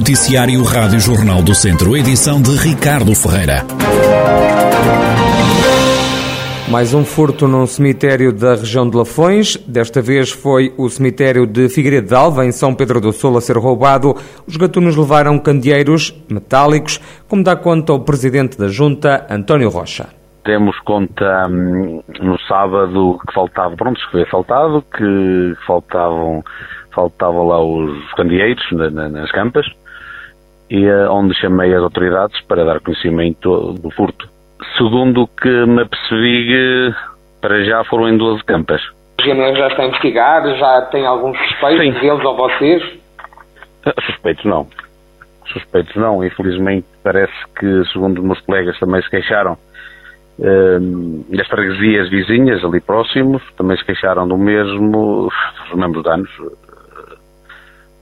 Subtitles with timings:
[0.00, 3.66] Noticiário Rádio Jornal do Centro, edição de Ricardo Ferreira.
[6.70, 9.58] Mais um furto num cemitério da região de Lafões.
[9.58, 13.42] Desta vez foi o cemitério de Figueiredo de Alva, em São Pedro do Sul, a
[13.42, 14.14] ser roubado.
[14.46, 16.98] Os gatunos levaram candeeiros metálicos,
[17.28, 20.08] como dá conta o presidente da junta, António Rocha.
[20.44, 26.42] Temos conta hum, no sábado que faltava, pronto, que foi assaltado, que faltavam,
[26.90, 29.66] faltavam lá os candeeiros na, na, nas campas,
[30.70, 34.28] e uh, onde chamei as autoridades para dar conhecimento do furto
[34.76, 36.94] segundo o que me apercebi,
[37.40, 38.80] para já foram em 12 campas.
[39.18, 40.56] Os GNR já está a investigar?
[40.56, 42.00] Já tem alguns suspeitos Sim.
[42.00, 42.82] deles ou vocês?
[43.84, 44.66] Ah, suspeitos não.
[45.52, 46.24] Suspeitos não.
[46.24, 49.52] Infelizmente parece que, segundo os meus colegas também se queixaram,
[50.38, 56.56] uh, das freguesias vizinhas ali próximos, também se queixaram do mesmo, os mesmos danos, uh,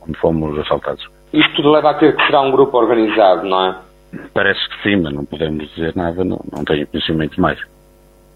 [0.06, 1.17] onde fomos assaltados.
[1.32, 3.76] Isto tudo leva a ter que será um grupo organizado, não é?
[4.32, 7.58] Parece que sim, mas não podemos dizer nada, não, não tenho conhecimento mais.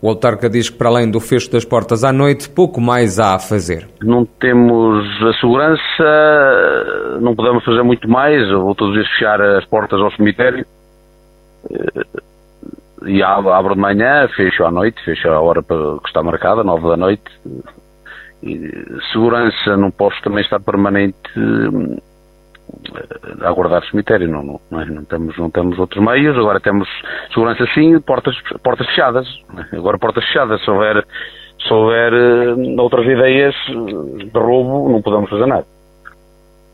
[0.03, 3.37] O autarca diz que, para além do fecho das portas à noite, pouco mais há
[3.37, 3.89] a fazer.
[4.03, 8.51] Não temos a segurança, não podemos fazer muito mais.
[8.51, 10.67] vou todos os dias fechar as portas ao cemitério.
[11.71, 12.03] Eh,
[13.07, 16.97] e abro de manhã, fecho à noite, fecho a hora que está marcada, nove da
[16.97, 17.31] noite.
[18.43, 18.59] E
[19.13, 21.17] segurança, não posso também estar permanente
[23.43, 24.85] a guardar o cemitério, não, não, não, é?
[24.87, 26.89] não, temos, não temos outros meios, agora temos
[27.33, 29.27] segurança sim, portas, portas fechadas,
[29.73, 29.77] é?
[29.77, 31.05] agora portas fechadas, se houver,
[31.67, 35.65] se houver uh, outras ideias de roubo, não podemos fazer nada.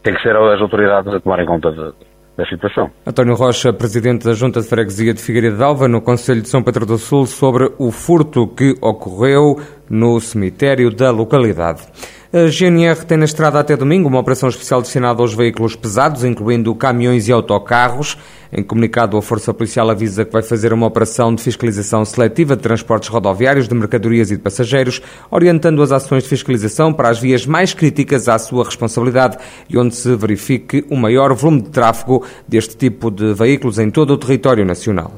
[0.02, 1.92] Tem que ser as autoridades a tomarem conta de,
[2.36, 2.90] da situação.
[3.06, 6.62] António Rocha, Presidente da Junta de Freguesia de Figueiredo de Alva, no Conselho de São
[6.62, 9.56] Pedro do Sul, sobre o furto que ocorreu
[9.90, 11.82] no cemitério da localidade.
[12.30, 16.74] A GNR tem na estrada até domingo uma operação especial destinada aos veículos pesados, incluindo
[16.74, 18.18] caminhões e autocarros.
[18.52, 22.60] Em comunicado, a Força Policial avisa que vai fazer uma operação de fiscalização seletiva de
[22.62, 25.00] transportes rodoviários, de mercadorias e de passageiros,
[25.30, 29.96] orientando as ações de fiscalização para as vias mais críticas à sua responsabilidade e onde
[29.96, 34.66] se verifique o maior volume de tráfego deste tipo de veículos em todo o território
[34.66, 35.14] nacional.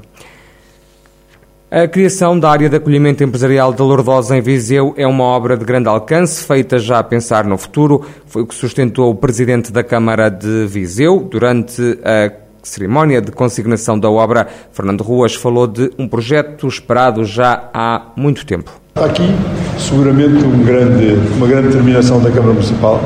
[1.72, 5.64] A criação da área de acolhimento empresarial da Lourdosa em Viseu é uma obra de
[5.64, 8.04] grande alcance, feita já a pensar no futuro.
[8.26, 13.96] Foi o que sustentou o presidente da Câmara de Viseu durante a cerimónia de consignação
[13.96, 14.48] da obra.
[14.72, 18.72] Fernando Ruas falou de um projeto esperado já há muito tempo.
[18.96, 19.32] Aqui,
[19.78, 23.00] seguramente, um grande, uma grande determinação da Câmara Municipal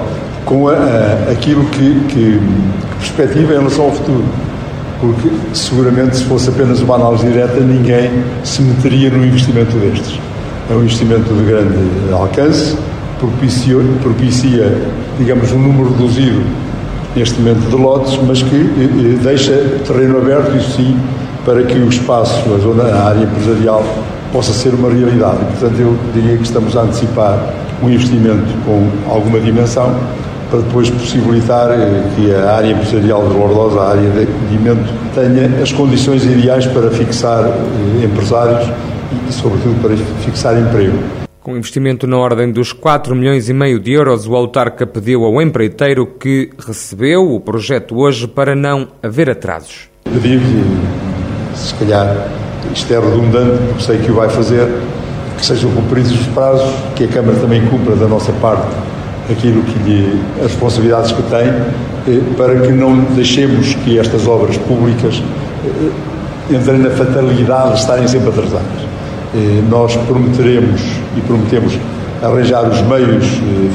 [0.46, 2.41] com a, a, aquilo que, que
[2.98, 4.25] perspectiva em relação ao futuro
[5.04, 8.10] porque seguramente se fosse apenas uma análise direta, ninguém
[8.42, 10.19] se meteria num investimento destes.
[10.70, 11.76] É um investimento de grande
[12.10, 12.75] alcance,
[13.19, 14.81] propicia, propicia
[15.19, 16.43] digamos, um número reduzido
[17.14, 19.53] neste momento de lotes, mas que eh, eh, deixa
[19.87, 20.98] terreno aberto, isso sim,
[21.44, 23.84] para que o espaço, a zona, a área empresarial,
[24.32, 25.38] possa ser uma realidade.
[25.59, 27.38] Portanto, eu diria que estamos a antecipar
[27.82, 29.94] um investimento com alguma dimensão,
[30.54, 31.69] para depois possibilitar
[32.15, 36.91] que a área empresarial de Lourdosa, a área de acolhimento, tenha as condições ideais para
[36.92, 38.70] fixar eh, empresários
[39.28, 40.97] e, sobretudo, para fixar emprego.
[41.43, 45.43] Com investimento na ordem dos 4 milhões e meio de euros, o autarca pediu ao
[45.43, 49.88] empreiteiro que recebeu o projeto hoje para não haver atrasos.
[50.04, 50.64] Pedir-lhe,
[51.56, 52.28] se calhar
[52.72, 54.69] isto é redundante, porque sei que o vai fazer,
[55.37, 58.94] que sejam cumpridos os prazos, que a Câmara também cumpra da nossa parte
[59.30, 64.56] aquilo que lhe, as responsabilidades que tem, eh, para que não deixemos que estas obras
[64.58, 65.22] públicas
[65.64, 68.82] eh, entrem na fatalidade de estarem sempre atrasadas.
[69.34, 70.80] Eh, nós prometeremos
[71.16, 71.78] e prometemos
[72.22, 73.26] arranjar os meios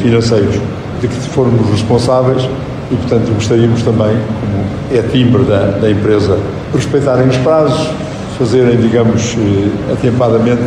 [0.02, 0.56] financeiros
[1.02, 2.48] de que formos responsáveis
[2.92, 6.40] e, portanto, gostaríamos também, como é timbre da, da empresa,
[6.74, 7.90] respeitarem os prazos,
[8.40, 9.36] fazerem, digamos,
[9.92, 10.64] atempadamente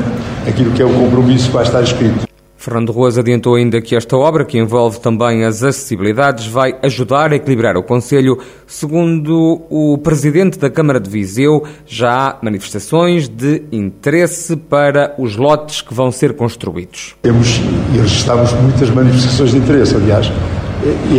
[0.47, 2.32] aquilo que é o compromisso que vai estar escrito.
[2.63, 7.35] Fernando Roas adiantou ainda que esta obra, que envolve também as acessibilidades, vai ajudar a
[7.35, 8.39] equilibrar o Conselho.
[8.69, 15.83] Segundo o presidente da Câmara de Viseu, já há manifestações de interesse para os lotes
[15.83, 17.17] que vão ser construídos.
[17.23, 17.61] Temos
[17.93, 20.31] e registramos muitas manifestações de interesse, aliás.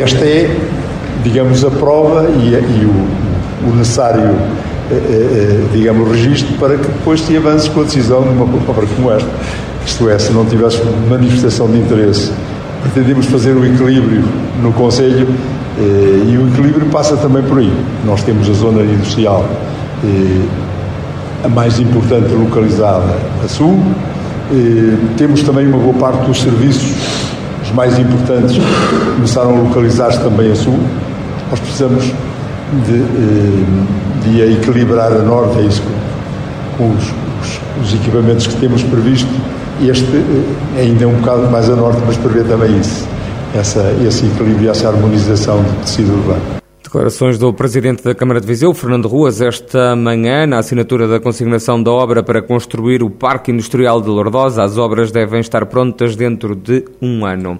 [0.02, 0.58] Esta é,
[1.26, 4.30] digamos, a prova e, e o, o, necessário,
[4.90, 8.46] eh, eh, eh, digamos, registro para que depois se avance com a decisão de uma
[8.46, 9.30] obra como esta.
[9.86, 12.32] Isto é, se não tivesse manifestação de interesse,
[12.82, 14.24] pretendemos fazer o equilíbrio
[14.62, 15.28] no Conselho
[15.78, 17.72] eh, e o equilíbrio passa também por aí.
[18.06, 19.46] Nós temos a zona industrial
[20.04, 20.46] eh,
[21.44, 23.80] a mais importante localizada a sul,
[24.52, 26.94] eh, temos também uma boa parte dos serviços,
[27.64, 28.58] os mais importantes,
[29.16, 30.80] começaram a localizar-se também a sul.
[31.50, 32.06] Nós precisamos
[32.86, 35.84] de, de equilibrar a norte, é isso
[36.78, 39.30] com os, os, os equipamentos que temos previsto.
[39.82, 40.06] Este
[40.78, 43.08] ainda é um bocado mais a norte, mas prevê também isso,
[43.56, 46.42] essa, esse equilíbrio, essa harmonização do tecido urbano.
[46.84, 51.82] Declarações do Presidente da Câmara de Viseu, Fernando Ruas, esta manhã, na assinatura da consignação
[51.82, 54.64] da obra para construir o Parque Industrial de Lourdosa.
[54.64, 57.58] As obras devem estar prontas dentro de um ano.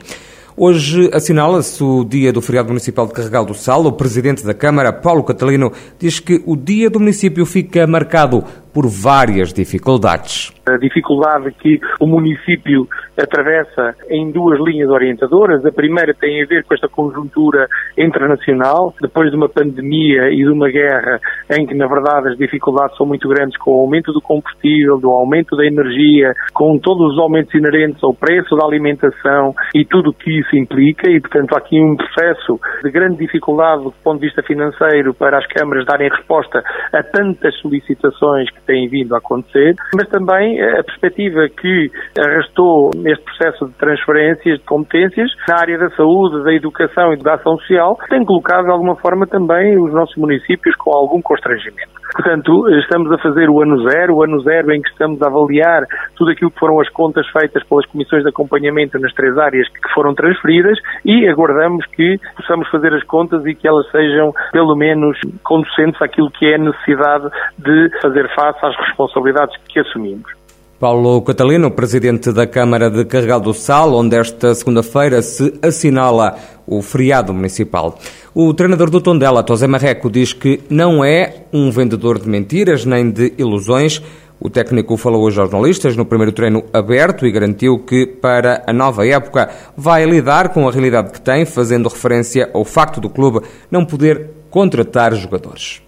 [0.56, 3.84] Hoje assinala-se o dia do feriado municipal de Carregal do Sal.
[3.88, 8.44] O Presidente da Câmara, Paulo Catalino, diz que o dia do município fica marcado
[8.74, 10.52] por várias dificuldades.
[10.66, 12.88] A dificuldade que o município
[13.18, 15.66] atravessa em duas linhas orientadoras.
[15.66, 17.68] A primeira tem a ver com esta conjuntura
[17.98, 21.20] internacional, depois de uma pandemia e de uma guerra
[21.52, 25.12] em que, na verdade, as dificuldades são muito grandes com o aumento do combustível, do
[25.12, 30.14] aumento da energia, com todos os aumentos inerentes ao preço da alimentação e tudo o
[30.14, 31.10] que isso implica.
[31.10, 35.38] E, portanto, há aqui um processo de grande dificuldade do ponto de vista financeiro para
[35.38, 40.84] as câmaras darem resposta a tantas solicitações que têm vindo a acontecer, mas também a
[40.84, 47.14] perspectiva que arrastou neste processo de transferências de competências na área da saúde, da educação
[47.14, 51.22] e da ação social, tem colocado de alguma forma também os nossos municípios com algum
[51.22, 51.93] constrangimento.
[52.14, 55.84] Portanto, estamos a fazer o ano zero, o ano zero em que estamos a avaliar
[56.16, 59.94] tudo aquilo que foram as contas feitas pelas comissões de acompanhamento nas três áreas que
[59.94, 65.18] foram transferidas e aguardamos que possamos fazer as contas e que elas sejam, pelo menos,
[65.44, 70.43] conducentes àquilo que é a necessidade de fazer face às responsabilidades que assumimos.
[70.84, 76.38] Paulo Catalino, presidente da Câmara de Carregal do Sal, onde esta segunda-feira se assinala
[76.68, 77.98] o feriado municipal.
[78.36, 83.10] O treinador do Tondela, Tosé Marreco, diz que não é um vendedor de mentiras nem
[83.10, 84.02] de ilusões.
[84.42, 89.08] O técnico falou aos jornalistas no primeiro treino aberto e garantiu que, para a nova
[89.08, 93.40] época, vai lidar com a realidade que tem, fazendo referência ao facto do clube
[93.72, 95.82] não poder contratar jogadores.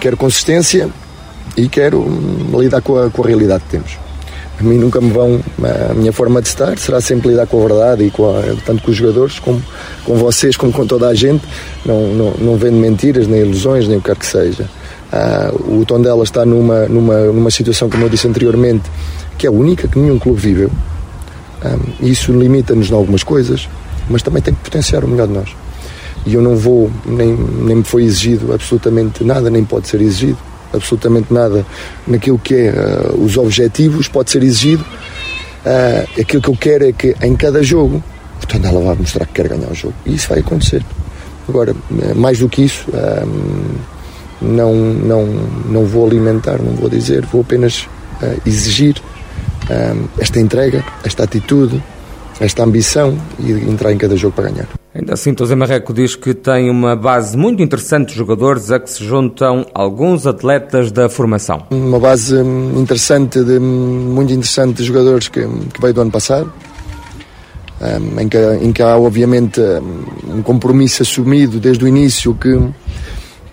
[0.00, 0.90] Quero consistência,
[1.56, 2.04] e quero
[2.58, 3.98] lidar com a, com a realidade que temos.
[4.58, 5.40] A mim nunca me vão,
[5.90, 8.82] a minha forma de estar será sempre lidar com a verdade e com a, tanto
[8.82, 9.62] com os jogadores como
[10.04, 11.42] com vocês, como com toda a gente.
[11.84, 14.68] Não, não, não vendo mentiras, nem ilusões, nem o que quer que seja.
[15.10, 18.84] Ah, o Tondela está numa, numa, numa situação, como eu disse anteriormente,
[19.36, 20.70] que é única, que nenhum clube viveu.
[21.62, 23.68] Ah, isso limita-nos em algumas coisas,
[24.08, 25.48] mas também tem que potenciar o melhor de nós.
[26.24, 30.38] E eu não vou, nem, nem me foi exigido absolutamente nada, nem pode ser exigido
[30.72, 31.64] absolutamente nada
[32.06, 34.84] naquilo que é uh, os objetivos, pode ser exigido.
[35.64, 38.02] Uh, aquilo que eu quero é que em cada jogo,
[38.36, 39.94] portanto, ela vai mostrar que quer ganhar o jogo.
[40.06, 40.84] E isso vai acontecer.
[41.48, 42.86] Agora, eh, mais do que isso,
[44.40, 45.26] não, não,
[45.68, 47.88] não vou alimentar, não vou dizer, vou apenas
[48.22, 49.02] uh, exigir
[50.18, 51.82] esta entrega, esta atitude,
[52.40, 54.81] esta ambição e entrar em cada jogo para ganhar.
[54.94, 58.90] Ainda assim, José Marreco diz que tem uma base muito interessante de jogadores a que
[58.90, 61.66] se juntam alguns atletas da formação.
[61.70, 66.10] Uma base hum, interessante, de, hum, muito interessante de jogadores que, que veio do ano
[66.10, 66.52] passado,
[67.80, 70.04] um, em, que, em que há obviamente hum,
[70.36, 72.54] um compromisso assumido desde o início que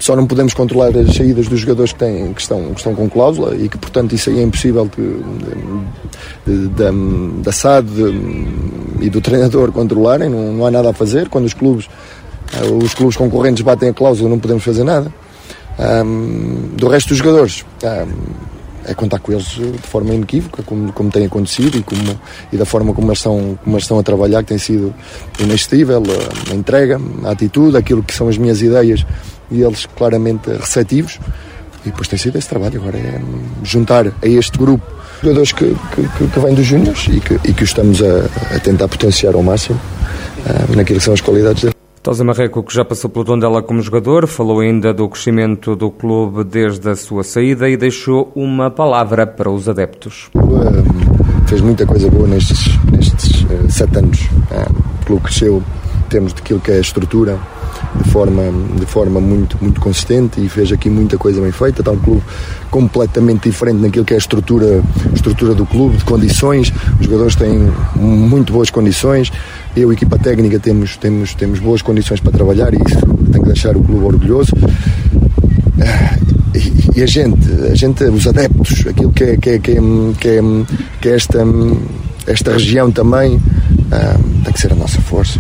[0.10, 3.08] só não podemos controlar as saídas dos jogadores que, têm, que, estão, que estão com
[3.08, 5.24] cláusula e que, portanto, isso aí é impossível que,
[6.48, 6.90] da,
[7.44, 7.88] da SAD
[9.02, 11.30] e do treinador controlarem, não, não há nada a fazer.
[11.30, 11.88] Quando os clubes,
[12.54, 15.14] eh, os clubes concorrentes batem a cláusula, não podemos fazer nada.
[15.78, 21.12] Um, do resto dos jogadores, um, é contar com eles de forma inequívoca, como, como
[21.12, 22.20] tem acontecido e, como,
[22.52, 24.92] e da forma como eles, estão, como eles estão a trabalhar, que tem sido
[25.40, 26.02] inexcedível,
[26.50, 29.06] a entrega, a atitude, aquilo que são as minhas ideias
[29.52, 31.20] e eles claramente receptivos.
[31.86, 32.82] E depois tem sido esse trabalho.
[32.82, 33.22] Agora é
[33.64, 37.64] juntar a este grupo jogadores que, que, que vêm dos Júniors e que, e que
[37.64, 41.76] estamos a, a tentar potenciar ao máximo uh, naquilo que são as qualidades dele.
[42.02, 46.46] Tosa Marreco, que já passou pelo Tondela como jogador, falou ainda do crescimento do clube
[46.46, 50.30] desde a sua saída e deixou uma palavra para os adeptos.
[50.34, 54.30] Uh, fez muita coisa boa nestes, nestes uh, sete anos.
[55.02, 55.62] o clube cresceu
[56.06, 57.38] em termos daquilo que é a estrutura,
[58.04, 58.44] de forma,
[58.78, 61.82] de forma muito, muito consistente e fez aqui muita coisa bem feita.
[61.82, 62.22] Está um clube
[62.70, 64.82] completamente diferente naquilo que é a estrutura,
[65.14, 66.72] estrutura do clube, de condições.
[67.00, 69.32] Os jogadores têm muito boas condições.
[69.76, 73.00] Eu, equipa técnica, temos, temos, temos boas condições para trabalhar e isso
[73.32, 74.52] tem que deixar o clube orgulhoso.
[76.96, 79.82] E a gente, a gente, os adeptos, aquilo que é, que é, que é,
[80.20, 80.42] que é,
[81.00, 81.46] que é esta,
[82.28, 83.42] esta região também,
[83.92, 85.40] ah, tem que ser a nossa força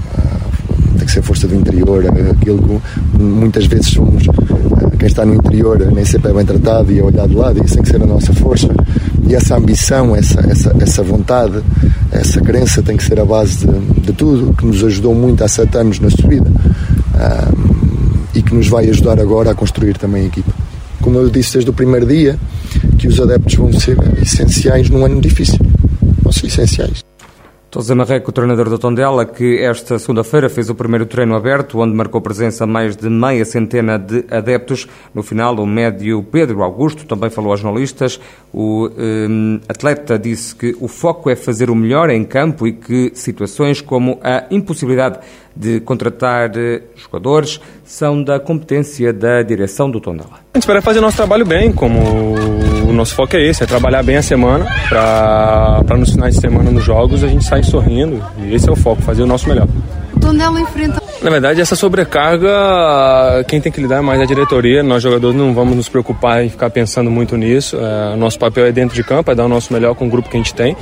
[0.99, 2.81] tem que ser força do interior, eh, aquilo
[3.15, 6.99] que muitas vezes somos, eh, quem está no interior nem sempre é bem tratado e
[6.99, 8.67] é olhado de lado, e isso tem que ser a nossa força.
[9.27, 11.61] E essa ambição, essa, essa, essa vontade,
[12.11, 15.47] essa crença tem que ser a base de, de tudo, que nos ajudou muito há
[15.47, 16.49] sete anos na subida.
[16.49, 17.89] Um,
[18.33, 20.53] e que nos vai ajudar agora a construir também a equipa.
[21.01, 22.37] Como eu disse desde o primeiro dia,
[22.97, 25.59] que os adeptos vão ser essenciais num ano difícil.
[26.21, 27.08] Vão ser essenciais.
[27.71, 32.19] José Marreco, treinador do Tondela, que esta segunda-feira fez o primeiro treino aberto, onde marcou
[32.19, 34.87] presença mais de meia centena de adeptos.
[35.13, 38.19] No final, o médio Pedro Augusto também falou aos jornalistas.
[38.51, 43.11] O um, atleta disse que o foco é fazer o melhor em campo e que
[43.13, 45.19] situações como a impossibilidade
[45.55, 50.39] de contratar eh, jogadores são da competência da direção do Tondela.
[50.53, 51.99] A gente espera fazer nosso trabalho bem, como
[52.89, 56.71] o nosso foco é esse, é trabalhar bem a semana para nos finais de semana
[56.71, 59.67] nos jogos a gente sair sorrindo e esse é o foco, fazer o nosso melhor.
[60.15, 64.81] O Tondela enfrenta na verdade, essa sobrecarga, quem tem que lidar é mais a diretoria.
[64.81, 67.75] Nós, jogadores, não vamos nos preocupar em ficar pensando muito nisso.
[67.75, 70.09] É, o nosso papel é dentro de campo, é dar o nosso melhor com o
[70.09, 70.77] grupo que a gente tem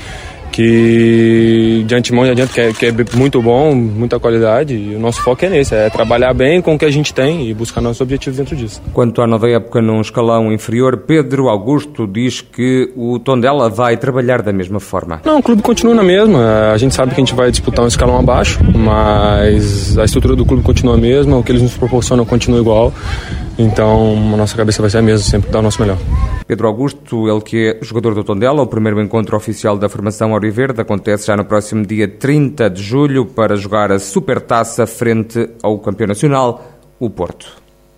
[0.58, 5.00] que de antemão já adianta que é, que é, muito bom, muita qualidade e o
[5.00, 7.80] nosso foco é nesse, é trabalhar bem com o que a gente tem e buscar
[7.80, 8.82] nossos objetivos dentro disso.
[8.92, 14.42] Quanto à nova época num escalão inferior, Pedro Augusto diz que o Tondela vai trabalhar
[14.42, 15.22] da mesma forma.
[15.24, 17.88] Não, o clube continua na mesma, a gente sabe que a gente vai disputar um
[17.88, 22.26] escalão abaixo, mas a estrutura do clube continua a mesma, o que eles nos proporcionam
[22.26, 22.92] continua igual,
[23.58, 25.98] então a nossa cabeça vai ser a mesma, sempre dar o nosso melhor.
[26.46, 30.80] Pedro Augusto, ele que é jogador do Tondela, o primeiro encontro oficial da formação Auriverde
[30.80, 36.08] acontece já no próximo dia 30 de julho para jogar a Supertaça frente ao campeão
[36.08, 36.64] nacional,
[37.00, 37.67] o Porto.